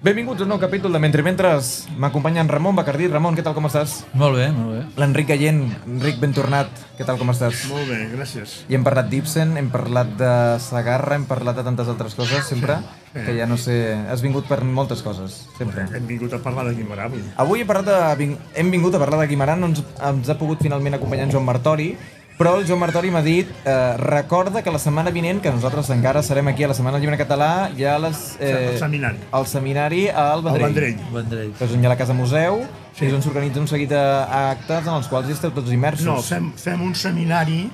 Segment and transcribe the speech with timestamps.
[0.00, 1.84] Benvinguts a un nou capítol de Mentre Mentres.
[2.00, 3.04] M'acompanya en Ramon Bacardí.
[3.12, 3.98] Ramon, què tal, com estàs?
[4.16, 4.78] Molt bé, molt bé.
[4.96, 5.58] L'Enric Gallent.
[5.84, 6.70] Enric, ben tornat.
[6.96, 7.66] Què tal, com estàs?
[7.68, 8.54] Molt bé, gràcies.
[8.72, 10.30] I hem parlat d'Ibsen, hem parlat de
[10.64, 12.78] Sagarra, hem parlat de tantes altres coses, sempre,
[13.12, 13.76] que ja no sé...
[14.08, 15.84] Has vingut per moltes coses, sempre.
[15.92, 17.20] Hem vingut a parlar de Guimarà avui.
[17.44, 20.64] Avui he parlat de, hem vingut a parlar de Guimarà, no ens, ens ha pogut
[20.64, 21.90] finalment acompanyar en Joan Martori,
[22.40, 26.22] però el Joan Martori m'ha dit, eh, recorda que la setmana vinent, que nosaltres encara
[26.24, 29.18] serem aquí a la Setmana del Llibre Català, hi ha les, El seminari.
[29.36, 30.64] el seminari al El Vendrell.
[30.64, 30.96] Vendrell.
[31.12, 31.50] Vendrell.
[31.58, 32.62] que és on hi ha la Casa Museu,
[32.94, 33.04] sí.
[33.10, 36.06] és on s'organitza un seguit d'actes en els quals hi esteu tots immersos.
[36.06, 37.66] No, fem, fem un seminari,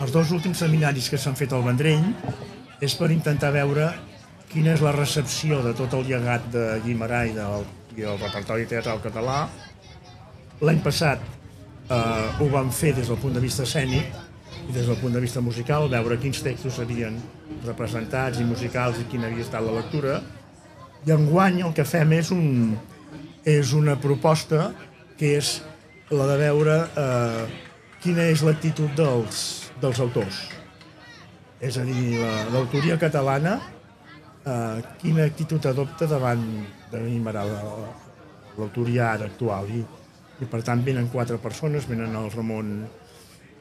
[0.00, 2.10] els dos últims seminaris que s'han fet al Vendrell,
[2.82, 3.92] és per intentar veure
[4.50, 7.62] quina és la recepció de tot el llegat de Guimarà i del,
[7.94, 9.44] i del repertori teatral català.
[10.58, 11.22] L'any passat
[11.90, 14.06] eh, ho vam fer des del punt de vista escènic
[14.68, 17.18] i des del punt de vista musical, veure quins textos havien
[17.66, 20.20] representats i musicals i quina havia estat la lectura.
[21.06, 22.74] I enguany el que fem és, un,
[23.46, 24.72] és una proposta
[25.18, 25.60] que és
[26.10, 27.46] la de veure eh,
[28.02, 30.40] quina és l'actitud dels, dels autors.
[31.60, 33.60] És a dir, la- l'autoria catalana,
[34.44, 36.42] eh, quina actitud adopta davant
[36.92, 37.94] de Guimarà, la-
[38.58, 39.70] l'autoria ara actual.
[39.70, 39.84] I,
[40.40, 42.72] I per tant venen quatre persones, venen el Ramon,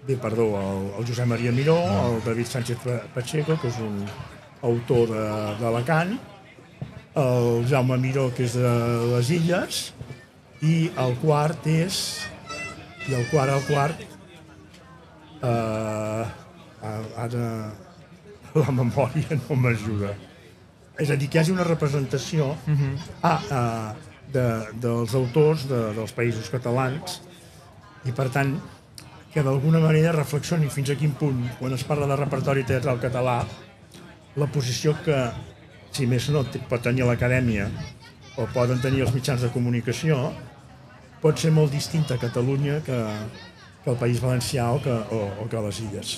[0.08, 4.02] bé, perdó, el, el Josep Maria Miró, el David Sánchez Pa- Pacheco, que és un
[4.62, 6.17] autor de- d'Alacant,
[7.16, 8.73] el Jaume Miró, que és de
[9.14, 9.94] les Illes,
[10.62, 12.02] i el quart és...
[13.08, 14.00] I el quart, el quart...
[15.45, 16.26] Eh,
[17.17, 17.48] ara
[18.56, 20.14] la memòria no m'ajuda.
[21.00, 22.54] És a dir, que hi hagi una representació.
[23.22, 24.45] Ah, eh, de,
[24.81, 27.20] dels autors de, dels països catalans
[28.06, 28.56] i, per tant,
[29.34, 33.42] que d'alguna manera reflexioni fins a quin punt, quan es parla de repertori teatral català,
[34.40, 35.17] la posició que,
[35.92, 37.67] si més no, pot tenir l'acadèmia
[38.40, 40.30] o poden tenir els mitjans de comunicació,
[41.23, 43.02] pot ser molt distinta a Catalunya que,
[43.83, 46.16] que el País Valencià o que, o, o que les Illes.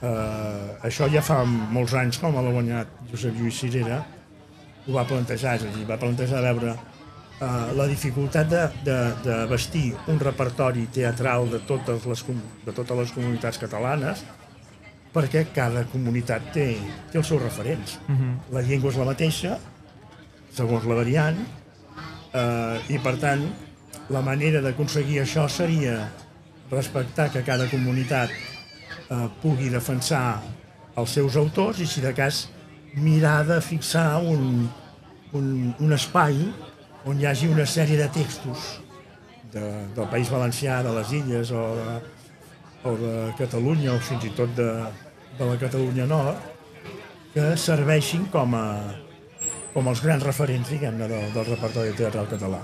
[0.00, 4.00] Uh, això ja fa molts anys, com l'ha guanyat Josep Lluís Cirera,
[4.86, 6.76] ho va plantejar, és a dir, va plantejar veure
[7.40, 12.24] uh, la dificultat de, de, de vestir un repertori teatral de totes les,
[12.66, 14.24] de totes les comunitats catalanes,
[15.14, 16.68] perquè cada comunitat té,
[17.10, 17.98] té els seus referents.
[18.06, 18.34] Uh -huh.
[18.54, 19.58] La llengua és la mateixa,
[20.54, 21.36] segons la variant,
[22.32, 23.42] eh, i per tant
[24.10, 26.10] la manera d'aconseguir això seria
[26.70, 30.42] respectar que cada comunitat eh, pugui defensar
[30.96, 32.48] els seus autors i si de cas
[32.94, 34.68] mirar de fixar un,
[35.32, 36.36] un, un espai
[37.08, 38.80] on hi hagi una sèrie de textos
[39.52, 39.62] de,
[39.96, 41.94] del País Valencià, de les Illes o de,
[42.84, 44.70] o de Catalunya o fins i tot de,
[45.38, 46.50] de la Catalunya Nord
[47.34, 48.66] que serveixin com a,
[49.72, 52.60] com els grans referents, diguem-ne, del, del repertori teatral català.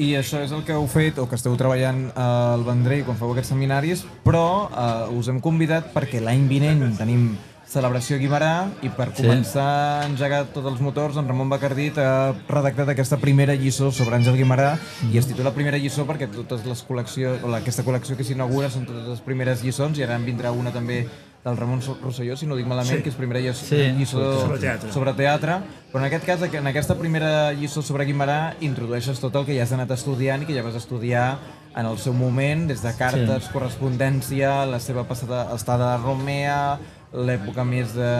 [0.00, 3.32] I això és el que heu fet, o que esteu treballant al Vendrell quan feu
[3.32, 7.32] aquests seminaris, però eh, us hem convidat perquè l'any vinent tenim
[7.72, 8.52] celebració a Guimarà
[8.84, 9.22] i per Sí.
[9.22, 9.64] començar
[10.02, 14.36] a engegar tots els motors, en Ramon Bacardit ha redactat aquesta primera lliçó sobre Àngel
[14.36, 14.74] Guimarà
[15.10, 18.68] i es titula Primera lliçó perquè totes les col·leccions, o la- aquesta col·lecció que s'inaugura
[18.70, 21.06] són totes les primeres lliçons i ara en vindrà una també
[21.44, 23.02] del Ramon Rosselló, si no ho dic malament, Sí.
[23.02, 23.90] que és primera lliçó, Sí.
[23.98, 24.92] lliçó Sobre teatre.
[24.92, 25.52] sobre teatre,
[25.92, 29.64] però en aquest cas, en aquesta primera lliçó sobre Guimarà, introdueixes tot el que ja
[29.64, 31.38] has anat estudiant i que ja vas estudiar
[31.74, 33.50] en el seu moment, des de cartes, Sí.
[33.52, 36.78] correspondència, la seva passada estada a Romea,
[37.12, 38.10] l'època més de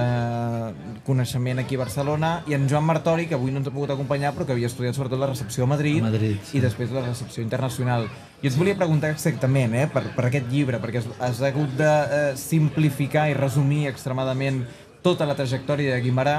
[1.07, 4.35] coneixement aquí a Barcelona, i en Joan Martori, que avui no ens ha pogut acompanyar,
[4.37, 6.59] però que havia estudiat sobretot la recepció a Madrid, A Madrid, sí.
[6.59, 8.07] i després la recepció internacional.
[8.43, 11.89] I us volia preguntar exactament, eh, per, per aquest llibre, perquè has, has hagut de
[11.89, 14.65] eh, simplificar i resumir extremadament
[15.03, 16.39] tota la trajectòria de Guimarà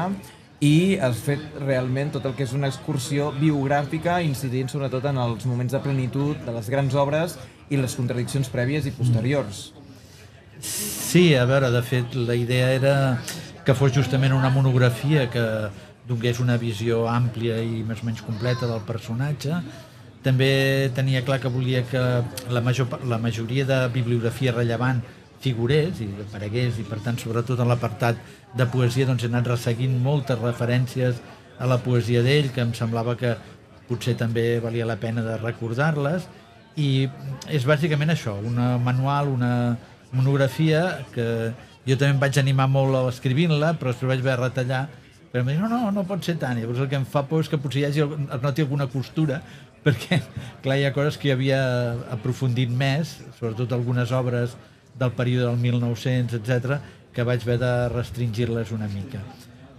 [0.63, 5.43] i has fet realment tot el que és una excursió biogràfica incidint sobretot en els
[5.49, 7.35] moments de plenitud de les grans obres
[7.69, 9.71] i les contradiccions prèvies i posteriors.
[10.59, 12.93] Sí, a veure, de fet, la idea era
[13.65, 15.43] que fos justament una monografia que
[16.07, 19.59] donés una visió àmplia i més o menys completa del personatge.
[20.23, 22.01] També tenia clar que volia que
[22.51, 25.01] la, major, la majoria de bibliografia rellevant
[25.43, 28.19] figurés i aparegués i per tant sobretot en l'apartat
[28.55, 31.19] de poesia doncs he anat resseguint moltes referències
[31.59, 33.33] a la poesia d'ell que em semblava que
[33.89, 36.29] potser també valia la pena de recordar-les
[36.79, 37.09] i
[37.51, 39.51] és bàsicament això, una manual, una
[40.13, 41.27] monografia que
[41.83, 44.83] jo també em vaig animar molt a escrivint-la però després vaig haver de retallar
[45.33, 46.59] però em dir, no, no, no pot ser tant.
[46.59, 48.85] I llavors el que em fa por és que potser hi hagi, es noti alguna
[48.85, 49.39] costura,
[49.85, 50.19] perquè,
[50.61, 51.63] clar, hi ha coses que jo havia
[52.13, 54.53] aprofundit més, sobretot algunes obres
[54.99, 56.77] del període del 1900, etc,
[57.13, 59.23] que vaig haver de restringir-les una mica.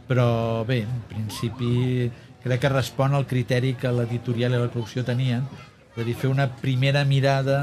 [0.08, 0.26] Però
[0.66, 2.10] bé, en principi
[2.42, 5.46] crec que respon al criteri que l'editorial i la producció tenien,
[5.94, 7.60] de dir, fer una primera mirada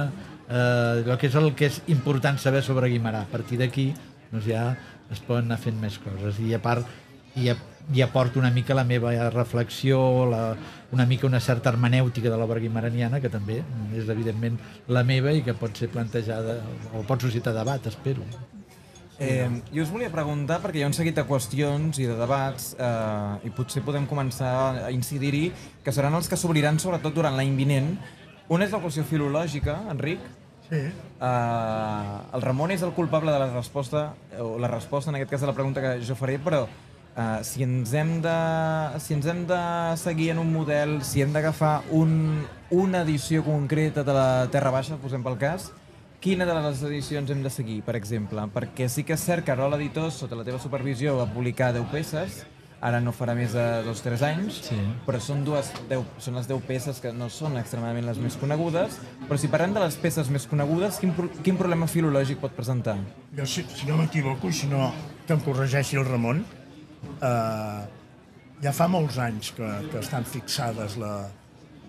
[0.52, 3.24] eh, el que és el que és important saber sobre Guimarà.
[3.24, 3.92] A partir d'aquí
[4.32, 4.76] doncs ja
[5.12, 6.40] es poden anar fent més coses.
[6.40, 6.88] I a part,
[7.36, 7.58] i, a,
[8.06, 10.56] aporto una mica la meva reflexió, la,
[10.92, 13.62] una mica una certa hermenèutica de l'obra guimaraniana, que també
[13.96, 16.62] és evidentment la meva i que pot ser plantejada
[16.96, 18.28] o pot suscitar debat, espero.
[19.22, 22.72] Eh, jo us volia preguntar, perquè hi ha un seguit de qüestions i de debats,
[22.74, 25.52] eh, i potser podem començar a incidir-hi,
[25.86, 27.92] que seran els que s'obriran sobretot durant l'any vinent.
[28.50, 30.26] Una és la qüestió filològica, Enric.
[30.72, 30.78] Sí.
[30.78, 35.42] Eh, el Ramon és el culpable de la resposta, o la resposta en aquest cas
[35.44, 38.38] de la pregunta que jo faré, però eh, si, ens hem de,
[39.04, 39.60] si ens hem de
[40.00, 44.96] seguir en un model, si hem d'agafar un, una edició concreta de la Terra Baixa,
[45.02, 45.74] posem pel cas,
[46.24, 48.48] quina de les edicions hem de seguir, per exemple?
[48.56, 51.92] Perquè sí que és cert que Arol Editors, sota la teva supervisió, va publicar 10
[51.92, 52.46] peces,
[52.82, 54.76] ara no farà més de 2-3 anys, Sí.
[55.06, 58.98] però són, dues, 10, són les 10 peces que no són extremadament les més conegudes,
[59.28, 62.98] però si parlem de les peces més conegudes, quin, pro- quin problema filològic pot presentar?
[63.38, 64.92] Jo, si, si no m'equivoco, i si no
[65.28, 66.42] que em corregeixi el Ramon,
[67.22, 67.82] eh,
[68.64, 71.28] ja fa molts anys que, que estan fixades la,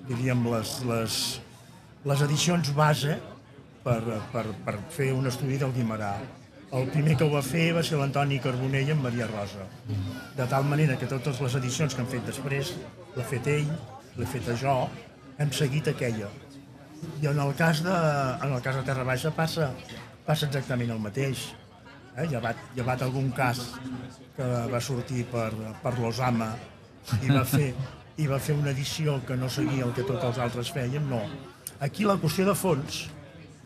[0.09, 1.17] diríem, les, les,
[2.05, 3.17] les edicions base
[3.83, 4.01] per,
[4.33, 6.15] per, per fer un estudi del Guimarà.
[6.73, 9.67] El primer que ho va fer va ser l'Antoni Carbonell amb Maria Rosa.
[10.39, 12.71] De tal manera que totes les edicions que han fet després,
[13.17, 13.69] l'ha fet ell,
[14.17, 14.77] l'he fet jo,
[15.37, 16.31] hem seguit aquella.
[17.21, 19.69] I en el cas de, en el cas de Terra Baixa passa,
[20.25, 21.45] passa exactament el mateix.
[22.17, 22.25] Eh?
[22.33, 23.61] Llevat, llevat algun cas
[24.39, 25.51] que va sortir per,
[25.85, 26.55] per l'Osama
[27.21, 27.73] i va, fer,
[28.17, 31.21] i va fer una edició que no seguia el que tots els altres fèiem, no.
[31.85, 33.09] Aquí la qüestió de fons,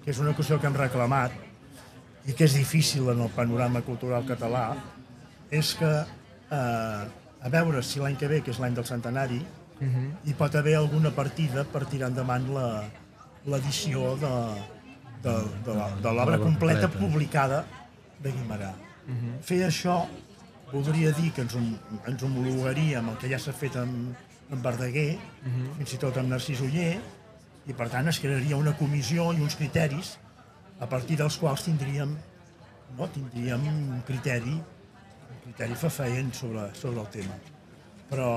[0.02, 1.45] que és una qüestió que hem reclamat
[2.26, 4.74] i que és difícil en el panorama cultural català,
[5.50, 5.92] és que,
[6.50, 7.02] eh,
[7.46, 9.40] a veure si l'any que ve, que és l'any del centenari,
[10.24, 12.46] hi pot haver alguna partida per tirar endavant
[13.46, 14.32] l'edició de,
[15.22, 15.34] de,
[15.66, 16.88] de, de l'obra completa completa.
[16.98, 17.64] publicada
[18.22, 18.72] de Guimarà.
[19.42, 20.06] Fer això
[20.72, 24.16] voldria dir que ens, ens homologaríem el que ja s'ha fet amb,
[24.50, 25.18] amb Verdaguer,
[25.78, 26.96] fins i tot amb Narcís Uller,
[27.66, 30.16] i per tant es crearia una comissió i uns criteris
[30.80, 32.14] a partir dels quals tindríem,
[32.96, 37.38] no, tindríem un criteri, un criteri fefaent sobre, sobre el tema.
[38.10, 38.30] Però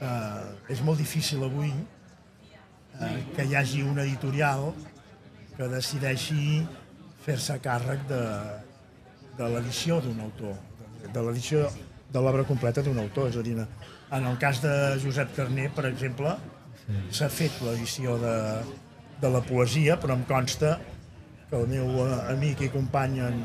[0.00, 4.72] eh, és molt difícil avui eh, que hi hagi un editorial
[5.56, 6.64] que decideixi
[7.24, 8.22] fer-se càrrec de,
[9.38, 10.58] de l'edició d'un autor,
[11.00, 11.66] de, de l'edició
[12.12, 13.30] de l'obra completa d'un autor.
[13.30, 16.36] És a dir, en el cas de Josep Carner, per exemple,
[17.10, 18.36] s'ha fet l'edició de,
[19.22, 20.76] de la poesia, però em consta
[21.50, 23.42] que el meu eh, amic i company en,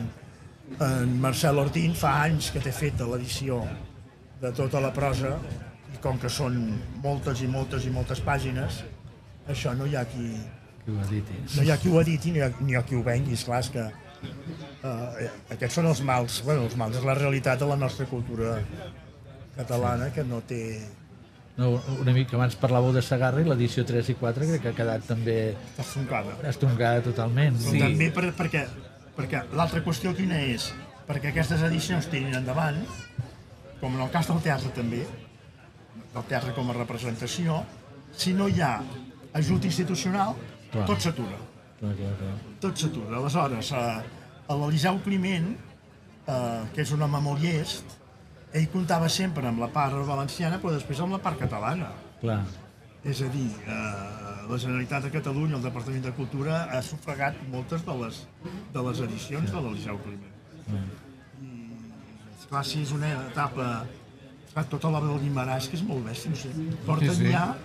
[0.80, 3.62] en Marcel Ortín fa anys que té feta l'edició
[4.42, 5.36] de tota la prosa
[5.94, 6.58] i com que són
[7.04, 8.82] moltes i moltes i moltes pàgines,
[9.52, 10.32] això no hi ha qui,
[10.86, 11.58] Que ho editis.
[11.58, 15.28] no hi ha qui ho editi ni ni qui ho vengui, esclar, és que eh,
[15.54, 18.58] aquests són els mals, bueno, els mals és la realitat de la nostra cultura
[19.58, 20.64] catalana que no té...
[21.62, 24.78] No, una mica abans parlàveu de Sagarra i l'edició 3 i 4 crec que ha
[24.78, 25.36] quedat també
[25.78, 26.34] estroncada.
[26.50, 27.60] estroncada totalment.
[27.62, 27.76] Sí.
[27.76, 27.82] Sí.
[27.84, 28.64] També per, perquè,
[29.18, 30.72] perquè l'altra qüestió quina és?
[31.06, 32.80] Perquè aquestes edicions tirin endavant,
[33.82, 35.04] com en el cas del teatre també,
[36.16, 37.62] del teatre com a representació,
[38.12, 38.74] si no hi ha
[39.38, 40.34] ajut institucional,
[40.72, 40.88] Clar.
[40.90, 41.38] tot s'atura.
[42.62, 43.18] Tot s'atura.
[43.18, 44.02] Aleshores, a,
[44.48, 45.54] a l'Eliseu Climent,
[46.28, 47.98] eh, que és un home molt llest,
[48.54, 51.94] ell comptava sempre amb la part valenciana, però després amb la part catalana.
[52.22, 52.42] clar.
[53.04, 53.72] És a dir, eh,
[54.46, 58.28] la Generalitat de Catalunya, el Departament de Cultura, ha sufragat moltes de les,
[58.74, 60.36] de les edicions de l'Eliseu Climent.
[61.42, 61.50] I,
[62.40, 63.88] esclar, si és una etapa...
[64.46, 66.52] Esclar, tota l'obra del Guimarà és que és molt bèstia, no sé,
[66.86, 67.32] porten Sí, sí.
[67.32, 67.56] ja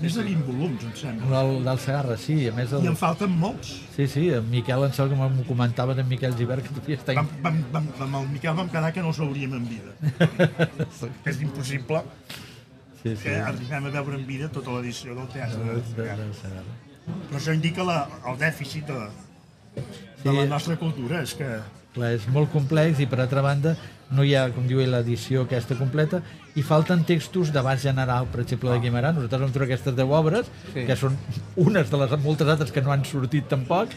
[0.00, 1.28] més de 20 volums, em sembla.
[1.32, 2.72] Del, del Segarra, sí, a més...
[2.76, 2.84] El...
[2.84, 3.70] I en falten molts.
[3.94, 7.14] Sí, sí, en Miquel en Sol, com m'ho comentava d'en Miquel Givert, que devia estar...
[7.16, 9.94] Vam, vam, vam, amb el Miquel vam quedar que no els veuríem en vida.
[11.24, 12.02] que és impossible
[13.02, 13.22] Sí, sí.
[13.22, 15.62] que arribem a veure en vida tota l'edició del teatre.
[15.62, 16.76] Del, de del, Segarra.
[17.28, 19.00] Però això indica la, el dèficit de,
[20.24, 20.48] de la Sí.
[20.50, 21.46] nostra cultura, és que
[22.04, 23.76] és molt complex i per altra banda
[24.10, 26.20] no hi ha, com diu l'edició aquesta completa
[26.54, 29.10] i falten textos d'abast general, per exemple, de Guimarà.
[29.12, 30.84] Nosaltres vam trobar aquestes 10 obres, Sí.
[30.86, 31.16] que són
[31.56, 33.88] unes de les moltes altres que no han sortit tampoc,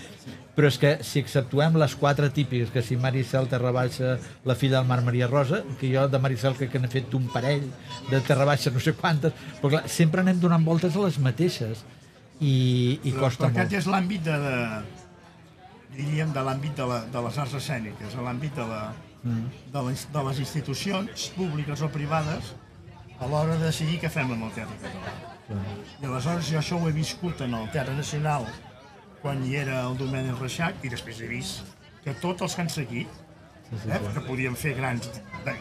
[0.56, 4.80] però és que si exceptuem les quatre típiques, que si Maricel, Terra Baixa, la filla
[4.80, 7.64] del Mar Maria Rosa, que jo de Maricel crec que n'he fet un parell,
[8.10, 11.86] de Terra Baixa no sé quantes, però clar, sempre anem donant voltes a les mateixes
[12.42, 13.80] i, i Però, costa però aquest molt.
[13.84, 14.58] és l'àmbit de, de,
[15.96, 18.82] diríem, de l'àmbit de, la, de les arts escèniques, a l'àmbit de, la,
[19.20, 19.50] Mm.
[19.74, 22.54] de, les, de les institucions públiques o privades,
[23.20, 25.12] a l'hora de decidir què fem amb el Teatre Català.
[26.00, 28.46] I aleshores jo això ho he viscut en el Teatre Nacional
[29.22, 31.68] quan hi era el Domènec Reixac i després he vist
[32.06, 33.10] que tots els que han seguit
[33.74, 35.10] eh, que podien fer grans,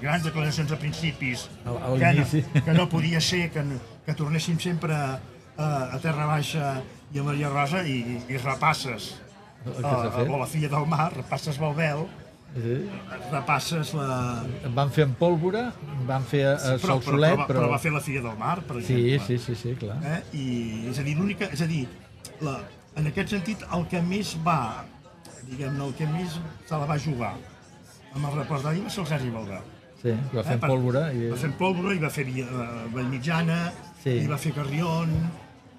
[0.00, 3.64] grans declaracions a principis Al- al que, no, que no podia ser que,
[4.06, 5.18] que tornéssim sempre a,
[5.58, 6.76] a Terra Baixa
[7.11, 9.16] i a Maria Rosa i, i repasses
[9.67, 10.29] El que a, s'ha fet.
[10.31, 12.07] o la Filla del Mar, repasses Balbel
[12.59, 12.77] Sí.
[13.31, 14.43] repasses la...
[14.65, 17.47] En van fer en pólvora, en van fer a, a però, Sol però, Solet, però,
[17.47, 17.61] però...
[17.61, 19.38] però va fer la Filla del Mar, per Sí, exemple.
[19.38, 19.99] sí, sí, sí, clar.
[20.03, 20.21] Eh?
[20.33, 20.47] I,
[20.91, 21.50] és a dir, l'única...
[21.53, 21.83] És a dir,
[22.41, 22.55] la,
[22.97, 24.57] en aquest sentit, el que més va,
[25.45, 27.35] diguem-ne, el que més se la va jugar
[28.17, 29.69] amb el repertori va ser el Sergi Balbel.
[30.00, 31.05] Sí, va fer en per- pólvora.
[31.12, 31.29] I...
[31.35, 33.61] Va fer en pólvora i va fer Via- eh, Vallmitjana,
[34.03, 34.15] Sí.
[34.25, 35.12] i va fer Carrion,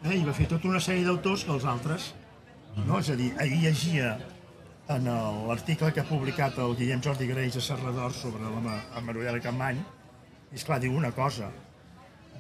[0.05, 0.15] eh?
[0.19, 2.11] i va fer tota una sèrie d'autors que els altres.
[2.75, 2.99] No?
[2.99, 4.17] És a dir, ahir llegia
[4.89, 5.05] en
[5.47, 9.39] l'article que ha publicat el Guillem Jordi Greix a Serrador sobre la Ma- la Manuela
[9.43, 9.77] Campany,
[10.51, 11.51] i esclar, diu una cosa,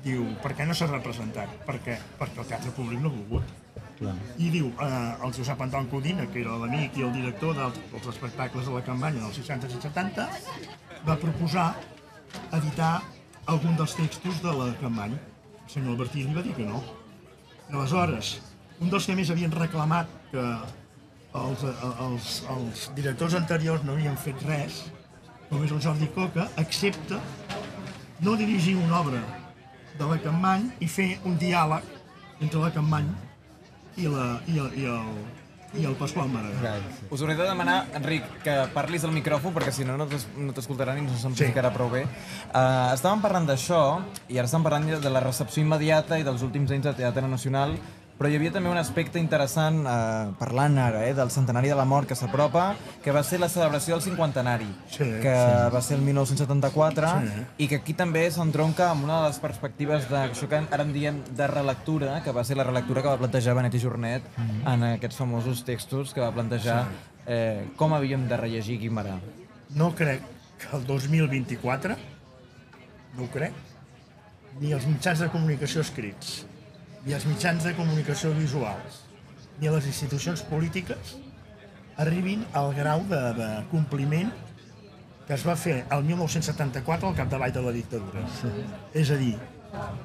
[0.03, 1.49] diu, per què no s'ha representat?
[1.67, 3.55] Perquè, perquè el teatre públic no ha volgut.
[3.99, 4.15] Clar.
[4.39, 8.65] I diu, eh, el Josep Anton Codina, que era l'amic i el director dels, espectacles
[8.65, 10.27] de la campanya dels 60 i 70,
[11.07, 11.75] va proposar
[12.55, 13.01] editar
[13.45, 15.19] algun dels textos de la campanya.
[15.65, 16.81] El senyor Albertí li va dir que no.
[17.71, 18.39] Aleshores,
[18.79, 20.43] un dels que més havien reclamat que
[21.39, 24.83] els, els, els directors anteriors no havien fet res,
[25.49, 27.19] com és el Jordi Coca, accepta
[28.21, 29.21] no dirigir una obra
[29.99, 31.83] de la Campany i fer un diàleg
[32.39, 33.07] entre la Campany
[33.99, 35.13] i, la, i, el, i, el,
[35.81, 36.85] i el Pasqual Maragall.
[37.11, 40.53] Us hauré de demanar, Enric, que parlis al micròfon, perquè si no, no t'es- no
[40.55, 42.05] t'escoltaran i no s'amplificarà prou bé.
[42.49, 43.81] Uh, estàvem parlant d'això,
[44.31, 47.75] i ara estem parlant de la recepció immediata i dels últims anys de Teatre Nacional,
[48.19, 51.85] però hi havia també un aspecte interessant, uh, parlant ara, eh, del centenari de la
[51.87, 55.35] mort que s'apropa, que va ser la celebració del cinquantenari, Sí, que
[55.71, 57.45] va ser el 1974, Sí.
[57.63, 61.23] i que aquí també s'entronca amb una de les perspectives d'això que ara en diem
[61.31, 64.23] de relectura, que va ser la relectura que va plantejar Benet i Jornet
[64.67, 66.87] en aquests famosos textos que va plantejar
[67.25, 69.15] eh, com havíem de rellegir Guimarà.
[69.69, 70.21] No crec
[70.59, 71.95] que el 2024,
[73.15, 73.53] no ho crec,
[74.59, 76.45] ni els mitjans de comunicació escrits,
[77.05, 79.03] ni els mitjans de comunicació visuals,
[79.59, 81.17] ni les institucions polítiques
[81.99, 84.31] arribin al grau de, de compliment
[85.27, 88.23] que es va fer el 1974 al capdavall de la dictadura.
[88.39, 88.49] Sí.
[88.97, 89.35] És a dir,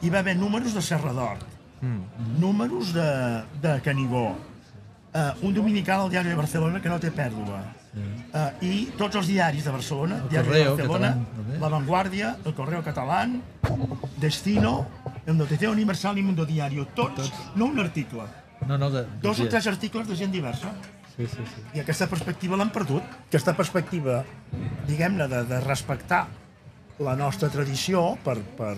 [0.02, 1.46] hi va haver números de Serra d'Hort,
[1.80, 2.26] mm.
[2.42, 3.06] números de,
[3.62, 7.62] de Canigó, uh, un dominical al diari de Barcelona que no té pèrdua,
[7.94, 11.60] uh, i tots els diaris de Barcelona, El Diari Correo de Barcelona, Catalán.
[11.60, 13.42] La Vanguardia, El Correo Catalán,
[14.16, 14.86] Destino,
[15.26, 18.26] El Noticiero Universal i Mundo Diario, tots, no un article,
[18.66, 20.72] No, no, de, dos o de, tres articles de gent diversa.
[21.16, 21.62] Sí, sí, sí.
[21.76, 23.04] I aquesta perspectiva l'han perdut.
[23.28, 24.22] Aquesta perspectiva,
[24.88, 26.24] diguem-ne, de, de respectar
[27.04, 28.74] la nostra tradició per, per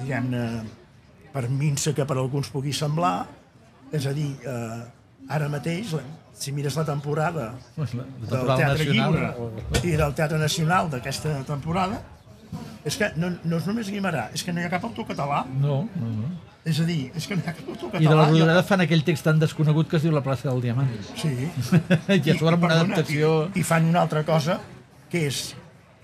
[0.00, 0.44] diguem-ne,
[1.34, 3.26] per minsa que per alguns pugui semblar,
[3.94, 4.80] és a dir, eh,
[5.34, 5.96] ara mateix,
[6.34, 10.90] si mires la temporada La del temporada Teatre nacional, Lliure o- i del Teatre Nacional
[10.90, 12.00] d'aquesta temporada,
[12.84, 15.44] és que no, no és només Guimarà, és que no hi ha cap autor català.
[15.60, 16.32] No, no, no.
[16.64, 18.02] És a dir, és que no hi ha cap autor català.
[18.04, 20.60] I de la Rodoreda fan aquell text tan desconegut que es diu La plaça del
[20.64, 20.90] Diamant.
[21.20, 21.32] Sí.
[22.08, 23.32] I a sobre amb una perdona, adaptació...
[23.54, 24.58] I, I fan una altra cosa,
[25.12, 25.42] que és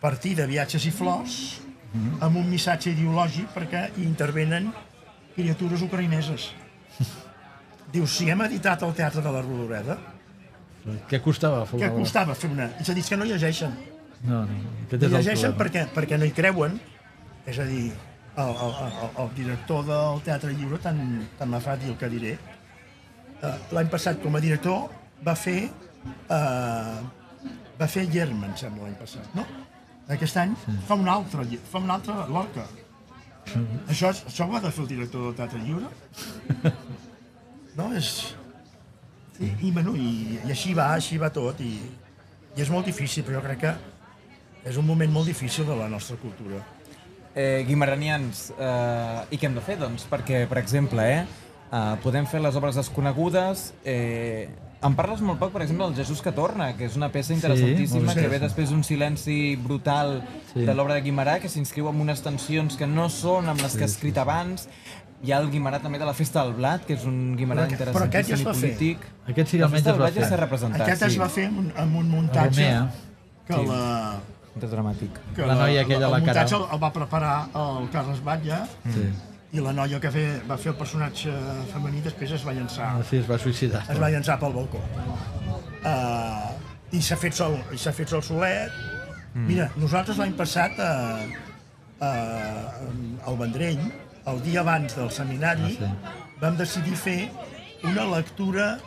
[0.01, 1.39] partir de viatges i flors
[2.23, 4.69] amb un missatge ideològic perquè hi intervenen
[5.35, 6.51] criatures ucraïneses.
[7.93, 9.97] Diu, si hem editat el Teatre de la Rodoreda,
[11.11, 11.65] Què costava?
[11.71, 12.71] què costava fer una...
[12.81, 13.75] És a dir, és que no llegeixen.
[14.25, 16.79] No, no, aquest No és el llegeixen perquè, perquè no hi creuen.
[17.49, 17.91] És a dir,
[18.37, 21.01] el, el, el, el director del Teatre Lliure, tant,
[21.39, 22.35] tant m'ha fa dir el que diré,
[23.41, 24.89] eh, l'any passat com a director
[25.27, 27.01] va fer eh,
[27.81, 29.45] va fer Germa, em sembla, l'any passat, no?
[30.11, 30.55] Aquest any
[30.89, 32.65] fa un altre, fa un altre Lorca.
[33.93, 35.93] Això, és- això ho ha de fer el director del Teatre Lliure?
[37.79, 38.35] No, és...
[39.41, 41.79] I, i, bueno, i, i així va, així va tot, i,
[42.57, 43.75] i és molt difícil, però jo crec que
[44.69, 46.61] és un moment molt difícil de la nostra cultura.
[47.35, 50.05] Eh, guimaranians, eh, i què hem de fer, doncs?
[50.11, 51.23] Perquè, per exemple, eh,
[51.71, 53.71] eh, podem fer les obres desconegudes...
[53.85, 54.49] Eh,
[54.81, 58.01] em parles molt poc, per exemple, del Jesús que torna, que és una peça interessantíssima,
[58.07, 60.23] molt que ve després d'un silenci brutal
[60.55, 60.65] Sí.
[60.65, 63.85] de l'obra de Guimarà, que s'inscriu en unes tensions que no són amb les que
[63.85, 64.65] ha escrit abans.
[65.23, 67.75] Hi ha el Guimarà també de la Festa del Blat, que és un Guimarà Però
[67.75, 68.71] aquest- però aquest ja interessantíssim es i va fer.
[68.71, 68.99] polític.
[69.29, 70.41] Aquest sí que La almenys es va ja fer.
[70.41, 71.19] representat, Aquest es sí.
[71.19, 72.91] va fer amb un, amb un muntatge Romea.
[73.47, 73.67] que, Sí.
[73.67, 74.21] la,
[74.63, 75.11] És dramàtic.
[75.35, 76.63] que La noia aquella, el la muntatge Caral.
[76.71, 78.59] el, el va preparar el Carles Batlle
[78.95, 79.05] Sí.
[79.53, 81.31] i la noia que fe, va fer el personatge
[81.73, 83.83] femení després es va llençar Ah, sí, es va suïcidar.
[83.91, 84.79] es va llançar pel balcó.
[85.85, 86.51] Uh,
[86.93, 88.71] I s'ha fet sol, i s'ha fet sol solet.
[89.35, 89.47] Mm.
[89.47, 91.23] Mira, nosaltres l'any passat uh,
[92.01, 93.79] uh, al Vendrell,
[94.27, 96.39] el dia abans del seminari, Ah, sí.
[96.41, 97.31] vam decidir fer
[97.85, 98.79] una lectura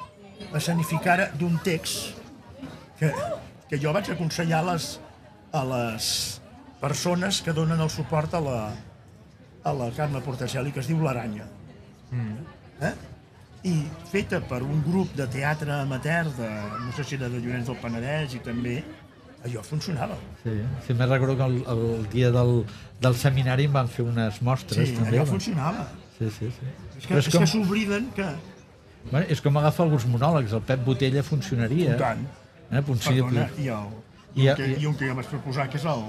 [0.53, 2.17] escenificada d'un text
[2.99, 3.11] que,
[3.69, 4.99] que jo vaig aconsellar a les,
[5.51, 6.41] a les
[6.81, 8.59] persones que donen el suport a la,
[9.63, 11.45] a la Carme Portaceli, que es diu L'Aranya.
[12.11, 12.37] Mm.
[12.81, 12.93] Eh?
[13.63, 13.75] I
[14.11, 16.49] feta per un grup de teatre amateur, de,
[16.83, 18.81] no sé si era de Llorenç del Penedès, i també
[19.43, 20.15] allò funcionava.
[20.43, 20.53] Sí,
[20.87, 22.63] sí me'n recordo que el, el dia del,
[23.01, 25.17] del seminari em van fer unes mostres Sí, també.
[25.17, 25.31] allò va.
[25.33, 25.87] funcionava.
[26.17, 26.71] Sí, sí, sí.
[26.97, 28.27] És que, Però és que s'obliden que...
[29.11, 31.97] bueno, és com agafar alguns monòlegs, el Pep Botella funcionaria.
[31.99, 32.23] Tant.
[32.71, 32.81] Eh?
[32.81, 33.89] Potser Perdona, i el,
[34.35, 36.05] I un que, i- i un que jo vaig proposar, que és el,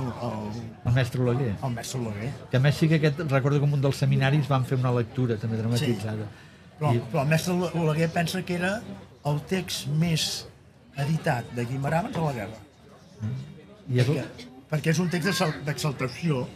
[0.00, 1.52] el, el, el mestre Oleguer.
[1.62, 2.32] el mestre Oleguer.
[2.50, 4.90] Que a més sí que aquest, recordo que en un dels seminaris van fer una
[4.96, 6.26] lectura també dramatitzada.
[6.80, 8.80] Però, I- però el mestre Oleguer pensa que era
[9.26, 10.46] el text més
[11.04, 12.60] editat de Guimarà abans de la guerra.
[13.88, 14.24] I és, Perquè,
[14.70, 16.46] perquè és un text d'exal- d'exaltació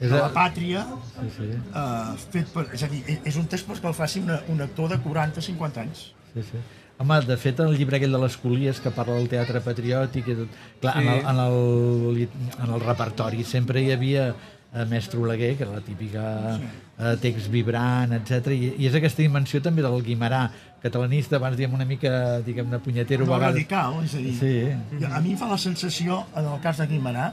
[0.00, 0.84] de la pàtria,
[1.20, 4.40] sí, sí, eh, fet per, és a dir, és un text perquè el faci una,
[4.48, 6.12] un actor de 40-50 anys.
[6.34, 6.62] sí, sí.
[7.02, 10.34] Home, de fet, el llibre aquell de les Colies, que parla del teatre patriòtic i
[10.38, 10.48] tot...
[10.80, 11.00] Clar, Sí.
[11.00, 12.28] en, el, en, el,
[12.62, 16.60] en el repertori sempre hi havia eh, Mestre Oleguer, que era la típica
[17.02, 18.52] eh, text vibrant, etc.
[18.54, 20.44] I, I és aquesta dimensió també del Guimarà,
[20.82, 23.54] catalanista, abans diem una mica, diguem-ne, punyetero, No vegades.
[23.54, 25.04] radical, és a dir, Sí.
[25.10, 27.32] a mi em fa la sensació, en el cas de Guimarà,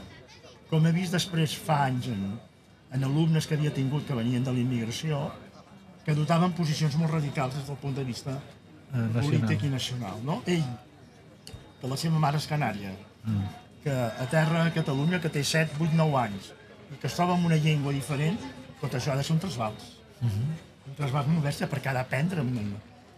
[0.70, 2.38] com he vist després fa anys en,
[2.92, 5.30] en alumnes que havia tingut que venien de la immigració,
[6.04, 8.38] que dotaven posicions molt radicals des del punt de vista
[8.92, 10.16] Eh, polític i nacional.
[10.26, 10.42] No?
[10.50, 10.64] Ell,
[11.80, 12.90] que la seva mare és canària,
[13.24, 13.44] Mm.
[13.84, 16.48] que a terra a Catalunya, que té 7, 8, 9 anys,
[16.92, 18.38] i que es troba amb una llengua diferent,
[18.80, 19.90] tot això ha de ser un trasbals.
[20.22, 22.42] Un trasbals molt bèstia perquè ha d'aprendre.
[22.42, 22.74] Mhm.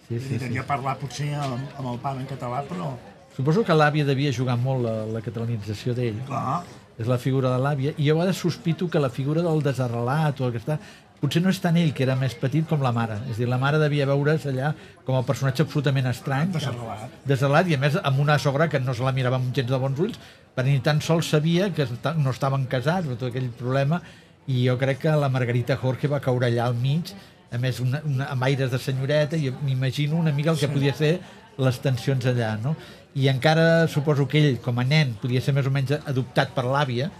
[0.08, 0.38] Sí, sí, sí.
[0.38, 2.92] Devia parlar potser amb, amb el pare en català, però,
[3.32, 6.18] Suposo que l'àvia devia jugar molt la, la catalanització d'ell.
[6.26, 6.64] clar,
[7.00, 10.40] és la figura de l'àvia, i jo a vegades sospito que la figura del desarrelat
[10.40, 10.76] o el que està...
[11.22, 13.20] Potser no és tant ell, que era més petit, com la mare.
[13.30, 14.74] És dir, la mare devia veure's allà
[15.06, 16.50] com a personatge absolutament estrany.
[16.52, 17.12] Desarrelat.
[17.24, 19.78] Desarrelat, i a més amb una sogra que no se la mirava amb gens de
[19.78, 20.18] bons ulls,
[20.52, 21.86] perquè ni tan sols sabia que
[22.18, 24.02] no estaven casats, o tot aquell problema,
[24.46, 27.12] i jo crec que la Margarita Jorge va caure allà al mig,
[27.52, 30.94] a més una, una, amb aires de senyoreta, i m'imagino una mica el que podia
[30.96, 31.18] ser
[31.58, 32.74] les tensions allà, no?
[33.14, 36.64] I encara suposo que ell, com a nen, podia ser més o menys adoptat per
[36.64, 37.10] l'àvia,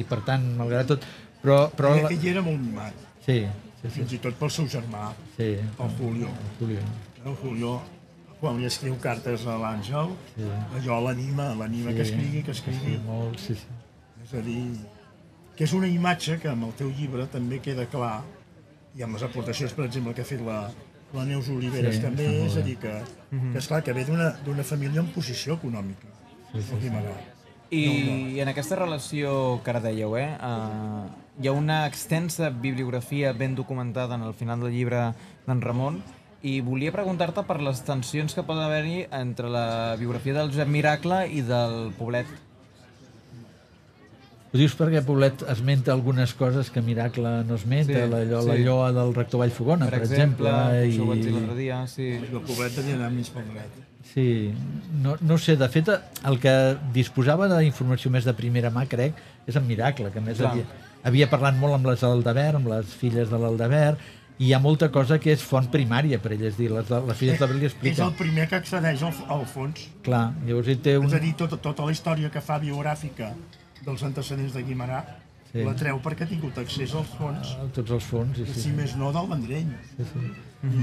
[0.00, 1.04] i per tant, malgrat tot,
[1.42, 1.66] però...
[1.76, 5.10] però ell, ell era molt mimat, sí, sí, sí, fins i tot pel seu germà,
[5.36, 6.32] sí, el Julio.
[6.58, 6.86] Julio.
[7.24, 7.74] El Julio,
[8.40, 10.48] quan li escriu cartes a l'Àngel, Sí.
[10.80, 12.96] allò l'anima, l'anima que escrigui, que escrigui.
[12.96, 13.78] Sí, molt, sí, sí.
[14.24, 14.64] És a dir,
[15.56, 18.22] que és una imatge que amb el teu llibre també queda clar,
[18.94, 20.68] i amb les aportacions, per exemple, que ha fet la,
[21.14, 22.94] la Neus Oliveres Sí, també, és a dir, que,
[23.30, 26.10] que és clar que ve d'una d'una família en posició econòmica,
[26.52, 27.14] sí, sí, Guimarà.
[27.74, 31.06] I en aquesta relació que ara dèieu, eh, uh,
[31.42, 35.08] hi ha una extensa bibliografia ben documentada en el final del llibre
[35.46, 35.98] d'en Ramon
[36.44, 41.24] i volia preguntar-te per les tensions que pot haver-hi entre la biografia del Josep Miracle
[41.32, 42.28] i del Poblet.
[44.54, 48.48] Ho dius perquè Poblet esmenta algunes coses que Miracle no esmenta, Sí, llo, sí.
[48.52, 51.58] la lloa del rector Vallfogona, per, exemple, això ho vaig dir l'altre i...
[51.64, 52.06] dia, sí.
[52.22, 53.80] El poblet anar més pel dret.
[54.12, 54.52] Sí,
[55.02, 55.90] no, no sé, de fet,
[56.30, 56.52] el que
[56.94, 59.18] disposava d'informació més de primera mà, crec,
[59.50, 60.52] és en Miracle, que a més Clar.
[60.52, 60.68] havia,
[61.10, 63.98] havia parlat molt amb les Aldebert, amb les filles de l'Aldebert,
[64.38, 67.02] i hi ha molta cosa que és font primària per ell, és dir, les, de-
[67.10, 68.06] les filles de li És expliquen.
[68.06, 69.88] el primer que accedeix al, al fons.
[70.06, 71.10] Clar, llavors ell té un...
[71.10, 73.32] És a dir, tota, tota la història que fa biogràfica
[73.84, 75.02] dels antecedents de Guimarà
[75.54, 75.62] Sí.
[75.62, 78.60] la treu perquè ha tingut accés als fons, a tots els fons, sí, sí.
[78.64, 79.68] si més no del Vendrell.
[79.96, 80.22] Sí, sí.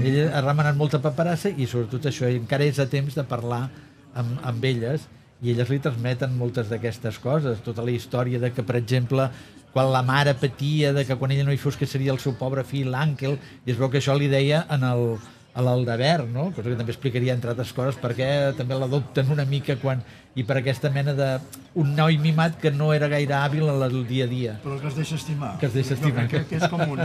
[0.08, 3.66] Ell ha remenat molta paperassa i sobretot això, encara és a temps de parlar
[4.14, 5.04] amb, amb elles
[5.42, 9.28] i elles li transmeten moltes d'aquestes coses, tota la història de que, per exemple,
[9.74, 12.32] quan la mare patia de que quan ella no hi fos que seria el seu
[12.40, 15.18] pobre fill, l'Àngel, i es veu que això li deia en el,
[15.54, 16.46] a l'Aldebert, no?
[16.56, 20.00] cosa que també explicaria, entre altres coses, perquè també l'adopten una mica quan,
[20.34, 21.28] i per aquesta mena de
[21.78, 24.56] un noi mimat que no era gaire hàbil en el dia a dia.
[24.64, 25.52] Però que es deixa estimar.
[25.60, 26.26] Que es deixa estimar.
[26.32, 27.04] Que, que, és com un,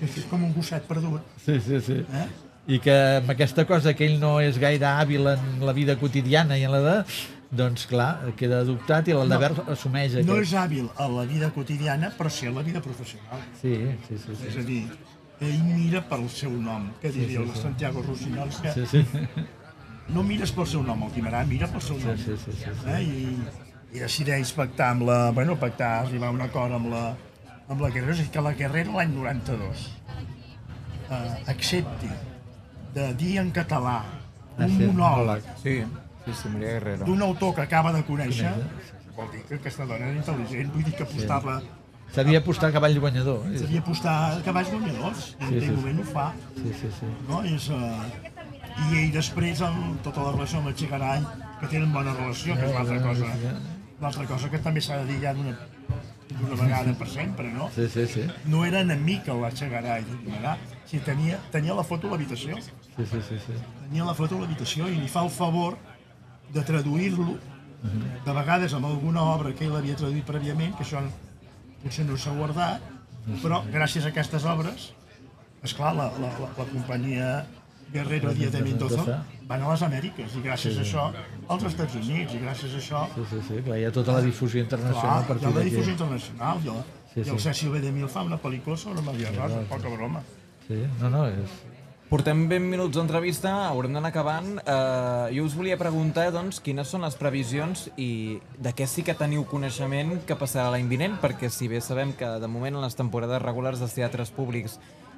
[0.00, 1.20] que és com un gosset perdut.
[1.44, 2.00] Sí, sí, sí.
[2.00, 2.26] Eh?
[2.74, 6.58] I que amb aquesta cosa que ell no és gaire hàbil en la vida quotidiana
[6.60, 6.98] i en la de...
[7.54, 10.48] Doncs clar, queda adoptat i l'Aldebert no, assumeix No aquest...
[10.48, 13.44] és hàbil a la vida quotidiana, però sí a la vida professional.
[13.60, 13.76] Sí,
[14.08, 14.34] sí, sí.
[14.34, 14.58] És sí.
[14.58, 14.80] a dir,
[15.40, 19.04] ell mira pel seu nom, que diria el Santiago Rossinyol, que Sí, sí.
[20.14, 22.16] no mires pel seu nom, el Guimarà mira pel seu nom.
[22.16, 22.70] Sí, sí, sí, sí.
[22.86, 23.00] Eh?
[23.02, 25.18] I, I decideix pactar amb la...
[25.32, 27.04] Bueno, pactar, arribar a un acord amb la,
[27.68, 29.84] amb la Guerrero, és que la Guerrero l'any 92
[31.10, 32.10] eh, accepti
[32.94, 34.02] de dir en català
[34.54, 35.72] Ah, un sí, monòleg Sí,
[36.24, 37.04] sí, sí, Maria Guerrero.
[37.08, 38.52] d'un autor que acaba de conèixer,
[39.16, 41.56] vol dir que aquesta dona era intel·ligent, vull dir que apostava
[42.14, 43.42] Sabia apostar cavall guanyador.
[43.52, 43.58] eh?
[43.58, 46.26] Sabia apostar cavalls guanyadors, en Sí, aquell sí, moment ho fa.
[46.56, 47.06] Sí, sí, sí.
[47.28, 47.42] No?
[47.44, 48.04] És, uh,
[48.74, 51.24] I ell després, amb tota la relació amb el Xigarany,
[51.60, 53.28] que tenen bona relació, que és l'altra cosa,
[54.00, 55.56] l'altra cosa que també s'ha de dir ja d'una
[56.34, 57.68] d'una vegada per sempre, no?
[57.74, 58.22] Sí, sí, sí.
[58.50, 60.56] No era enemic el Xigarany, Guimarà,
[60.90, 62.56] si tenia, tenia la foto a l'habitació,
[62.96, 63.52] Sí, sí, sí, sí.
[63.88, 65.76] tenia la foto a l'habitació i li fa el favor
[66.54, 67.36] de traduir-lo,
[68.24, 71.02] de vegades amb alguna obra que ell havia traduït prèviament, que això
[71.84, 72.80] potser no s'ha guardat,
[73.42, 74.90] però gràcies a aquestes obres,
[75.64, 77.28] esclar, la, la, la, la companyia
[77.94, 81.04] Guerrero Díaz de Mendoza van a les Amèriques i gràcies a això
[81.54, 84.22] als Estats Units i gràcies a això Sí, sí, sí, clar, hi ha tota la
[84.24, 85.70] difusió internacional clar, a hi partir ha la d'aquí.
[85.70, 86.80] difusió internacional i el,
[87.14, 87.44] Sí, i el sí.
[87.44, 87.80] Cecil B.
[87.84, 90.22] DeMille fa una pel·lícula sobre Maria Rosa, poca broma.
[90.66, 91.52] Sí, no, no, és...
[92.14, 94.52] Portem 20 minuts d'entrevista, haurem d'anar acabant.
[94.62, 99.16] Uh, jo us volia preguntar, doncs, quines són les previsions i de què sí que
[99.18, 102.94] teniu coneixement que passarà l'any vinent, perquè si bé sabem que de moment en les
[102.94, 104.76] temporades regulars dels teatres públics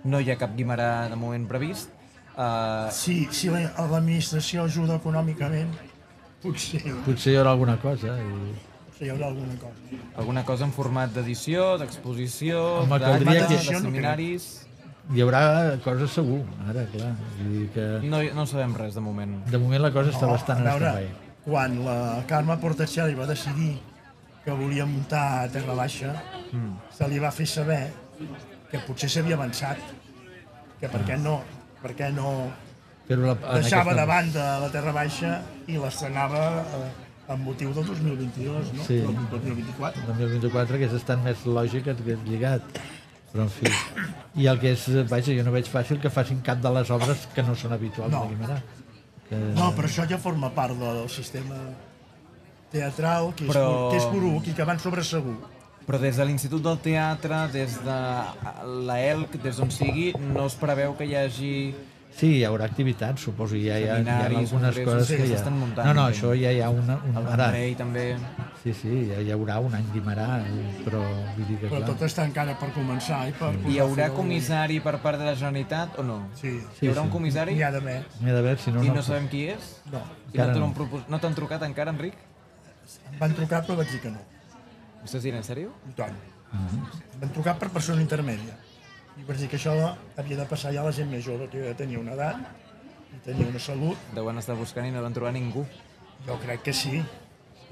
[0.08, 1.92] no hi ha cap guimarà de moment previst,
[2.32, 5.76] uh, Si, si la- l'administració ajuda econòmicament,
[6.40, 8.16] potser, Potser hi haurà alguna cosa.
[8.16, 9.04] I...
[9.04, 10.00] hi haurà alguna cosa.
[10.16, 14.65] alguna cosa en format d'edició, d'exposició, d'actes, de que- seminaris...
[15.14, 15.40] Hi haurà
[15.84, 17.12] coses segur, ara, clar.
[17.38, 19.36] Vull dir que No, no sabem res de moment.
[19.46, 21.10] de moment la cosa està bastant en a veure,
[21.44, 23.76] quan la Carme Portacelli va decidir
[24.44, 26.12] que volia muntar a Terra Baixa,
[26.52, 26.74] mm.
[26.96, 27.80] se li va fer saber
[28.70, 29.78] que potser s'havia avançat,
[30.80, 31.40] que per què no,
[31.82, 32.50] per què no
[33.06, 35.40] Però la, deixava aquesta- de banda la Terra Baixa
[35.70, 36.90] i l'estrenava eh,
[37.32, 38.82] amb motiu del 2022, no?
[38.86, 38.98] Sí.
[39.06, 40.02] Del 2024.
[40.02, 42.62] El 2024 hagués estat més lògic que lligat.
[43.32, 43.66] Però, en fi.
[44.40, 47.26] I el que és, vaja, jo no veig fàcil que facin cap de les obres
[47.34, 48.24] que no són habituals No.
[48.30, 48.60] de.
[49.28, 49.36] Que...
[49.56, 51.56] No, però això ja forma part del sistema
[52.70, 55.36] teatral, que és, Però- que és poruc i que van sobre segur.
[55.86, 57.98] Però des de l'Institut del Teatre, des de
[58.88, 61.52] la ELC, des d'on sigui, no es preveu que hi hagi...
[62.16, 63.58] Sí, hi haurà activitats, suposo.
[63.60, 65.50] Ja hi ha, hi ha algunes coses sí, que ja...
[65.52, 66.96] muntant, No, no, això ja hi ha una...
[67.04, 68.04] Un, El Vendrell també...
[68.62, 70.28] sí, sí, ja hi haurà un any Guimarà,
[70.86, 71.02] però
[71.34, 73.50] vull dir que Però tot està encara per començar i per...
[73.68, 76.16] Hi haurà comissari per part de la Generalitat o no?
[76.40, 77.04] Sí, Hi haurà sí.
[77.04, 77.98] un comissari n'hi ha d'haver.
[78.22, 78.96] N'hi ha d'haver, si no, i no...
[78.96, 79.74] no sabem qui és?
[79.92, 80.00] No,
[80.32, 81.04] I no t'han propos...
[81.12, 82.16] no t'han trucat encara, Enric?
[83.10, 84.24] em van trucar però vaig dir que no.
[85.04, 85.74] Estàs dient en sèrio?
[85.90, 86.16] I tant.
[86.52, 86.80] Mhm.
[87.12, 88.56] Em van trucar per persona intermèdia.
[89.16, 89.72] I vaig dir que això
[90.20, 92.36] havia de passar ja a la gent més jove, que jo ja tenia una edat
[93.16, 93.96] i tenia una salut.
[94.14, 95.64] Deuen estar buscant i no van trobar ningú.
[96.26, 97.02] Jo crec que sí.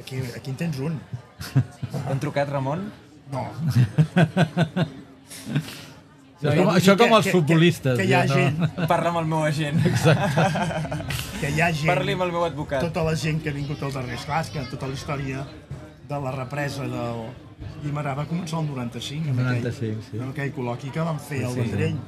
[0.01, 0.97] Aquí, aquí en tens un.
[1.93, 2.89] T'han trucat, Ramon?
[3.33, 3.45] No.
[6.45, 7.97] Això, No, com, això com que- els que- futbolistes.
[7.99, 8.59] Que hi ha ja gent,
[8.91, 9.79] Parla amb el meu agent.
[11.41, 12.83] que hi ha gent, Parli amb el meu advocat.
[12.85, 15.47] tota la gent que ha vingut al darrer esclar, que tota la història
[16.09, 17.23] de la represa del
[17.85, 20.19] Guimarà va començar el 95, amb, 95, aquell, sí.
[20.21, 21.71] amb aquell col·loqui que van fer al Sí, sí.
[21.71, 22.03] Vendrell.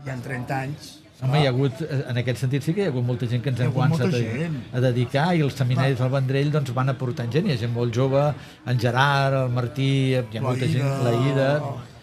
[0.00, 2.86] I en 30 anys Home, hi ha hagut, eh, en aquest sentit sí que hi
[2.88, 4.56] ha hagut molta gent que ens hem començat a, gent.
[4.72, 7.92] a dedicar i els seminaris del Vendrell doncs, van aportant gent, hi ha gent molt
[7.96, 8.22] jove,
[8.72, 11.48] en Gerard, el Martí, hi ha molta gent, la Ida...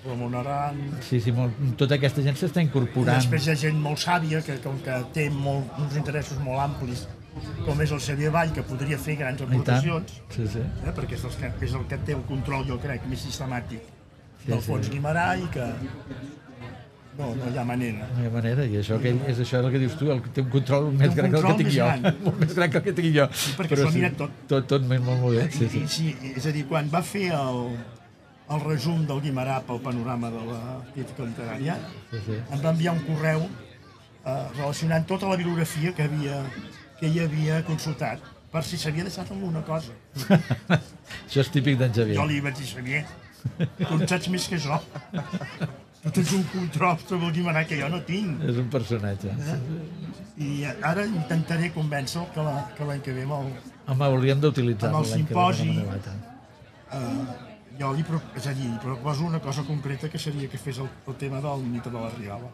[0.07, 0.77] Ramon Aran...
[1.03, 3.17] Sí, sí, molt, tota aquesta gent s'està I incorporant.
[3.17, 7.07] després hi ha gent molt sàvia, que com que té molt, uns interessos molt amplis,
[7.65, 10.59] com és el Xavier Vall, que podria fer grans aportacions, Sí, sí.
[10.63, 13.81] eh, perquè és el, que, és el que té el control, jo crec, més sistemàtic
[14.43, 14.67] Sí, del sí.
[14.71, 15.65] fons Guimarà i que
[17.17, 18.05] no, no hi ha manera.
[18.13, 20.19] No hi ha manera, i això que ell, és això el que dius tu, el
[20.21, 21.87] que té un control més gran que el que tinc jo.
[22.27, 23.25] Molt més gran que el que tinc jo.
[23.57, 24.35] perquè s'ho ha mirat tot.
[24.51, 25.81] Tot, tot molt, molt bé, sí, sí.
[25.81, 27.63] I, sí, és a dir, quan va fer el,
[28.53, 30.59] el resum del Guimarà pel panorama de la
[30.93, 31.79] crítica literària,
[32.11, 32.37] sí, sí.
[32.53, 36.43] em va enviar un correu eh, relacionant tota la bibliografia que, havia,
[36.99, 38.19] que ell havia consultat
[38.51, 39.91] per si s'havia deixat alguna cosa.
[41.27, 42.15] Això és típic d'en Xavier.
[42.17, 43.03] Jo li vaig dir, Xavier,
[43.77, 44.79] tu en saps més que jo.
[46.03, 48.41] Tu tens un control sobre el Guimarà que jo no tinc.
[48.47, 49.33] És un personatge.
[50.37, 53.51] I ara intentaré convèncer-lo que la- que l'any que ve amb el,
[53.87, 55.69] Home, hauríem d'utilitzar Amb el l'any simposi.
[56.91, 56.99] eh,
[57.79, 58.03] jo li,
[58.35, 61.41] és a dir, li proposo una cosa concreta que seria que fes el, el tema
[61.41, 62.49] del mite de la Riola.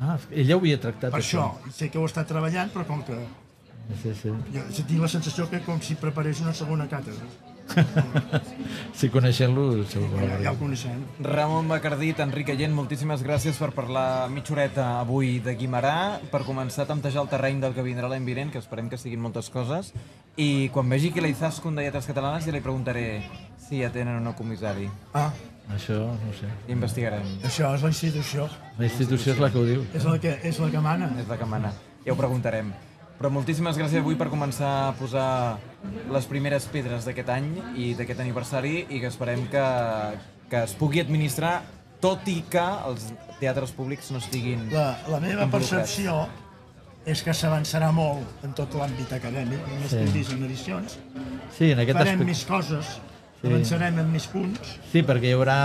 [0.00, 3.02] Ah, ell ja ho havia tractat, Per això, sé que ho està treballant, però com
[3.02, 3.16] que
[4.02, 4.28] Sí, sí.
[4.52, 7.24] jo tinc la sensació que com si preparés una segona càtedra.
[8.98, 10.08] Si coneixent-lo, segur.
[10.18, 11.02] Ja, ja el coneixem.
[11.22, 16.82] Ramon Bacardit, Enric Allent, moltíssimes gràcies per parlar mitja horeta avui de Guimarà, per començar
[16.86, 19.92] a temptejar el terreny del que vindrà l'any vinent, que esperem que siguin moltes coses,
[20.40, 23.06] i quan vegi que la Izaskun de Lletres Catalanes ja li preguntaré
[23.68, 24.88] si ja tenen o no comissari.
[25.14, 25.30] Ah,
[25.76, 26.48] Això, no ho sé.
[26.66, 27.26] I investigarem.
[27.44, 28.48] això és la institució.
[28.78, 29.84] La institució és la que ho diu.
[29.94, 31.12] És la que, és la que mana.
[31.20, 31.74] És la que mana.
[32.06, 32.72] Ja ho preguntarem.
[33.18, 35.58] Però moltíssimes gràcies avui per començar a posar
[36.14, 39.64] les primeres pedres d'aquest any i d'aquest aniversari i que esperem que,
[40.50, 41.56] que es pugui administrar
[42.00, 43.08] tot i que els
[43.40, 44.68] teatres públics no estiguin...
[44.70, 46.20] La, la meva percepció
[47.08, 50.24] és que s'avançarà molt en tot l'àmbit acadèmic, només Sí.
[50.36, 50.98] en edicions.
[51.56, 52.30] Sí, en aquest Farem aspecte...
[52.30, 52.96] més coses,
[53.38, 53.46] Sí.
[53.46, 54.72] avançarem en més punts.
[54.92, 55.58] Sí, perquè hi haurà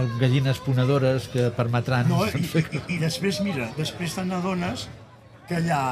[0.00, 2.08] eh, gallines ponedores que permetran...
[2.08, 4.88] No, i, i, I després, mira, després te n'adones
[5.48, 5.82] que allà...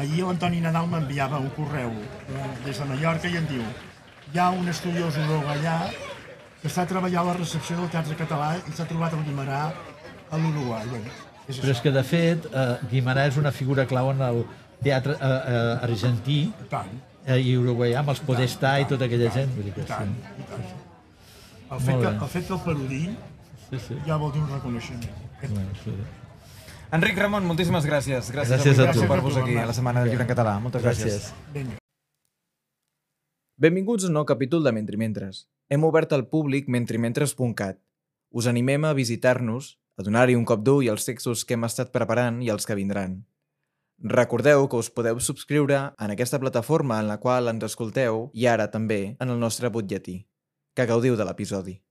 [0.00, 3.64] Ahir l'Antoni Nadal m'enviava un correu eh, des de Mallorca i em diu
[4.32, 5.76] hi ha un estudiós uruguaià
[6.60, 9.62] que està treballant a la recepció del Teatre Català i s'ha trobat el Guimarà
[10.30, 11.02] a l'Uruguai.
[11.48, 14.44] És Però és que, de fet, eh, Guimarà és una figura clau en el
[14.84, 16.92] teatre eh, eh, argentí I tant,
[17.26, 19.56] eh, i uruguaià, amb els Podestà i tota aquella gent.
[19.58, 20.70] Dir que i tant, i tant.
[21.70, 22.86] El fet, que, el fet que el
[23.70, 23.96] Sí, sí.
[24.06, 25.04] ja vol dir un reconeixement.
[25.42, 25.92] Bueno, sí.
[26.90, 28.30] Enric Ramon, moltíssimes gràcies.
[28.34, 29.00] Gràcies, Gràcies a per tu.
[29.04, 30.56] trobar-vos aquí a la Setmana del Llibre en Català.
[30.60, 31.28] Moltes gràcies.
[31.54, 31.76] Gràcies.
[33.60, 35.44] Benvinguts a un nou capítol de Mentri Mentres.
[35.70, 37.78] Hem obert al públic mentrimentres.cat.
[38.32, 42.40] Us animem a visitar-nos, a donar-hi un cop d'ull als textos que hem estat preparant
[42.42, 43.20] i els que vindran.
[44.02, 48.70] Recordeu que us podeu subscriure en aquesta plataforma en la qual ens escolteu i ara
[48.70, 50.24] també en el nostre butlletí.
[50.74, 51.82] Que gaudiu de l'episodi.